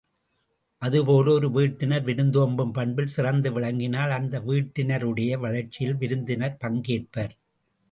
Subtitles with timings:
[0.81, 7.33] அதுபோல ஒரு வீட்டினர் விருந்தோம்பும் பண்பில் சிறந்து விளங்கினால் அந்த வீட்டினருடைய வளர்ச்சியில் விருந்தினர் பங்கேற்பர்.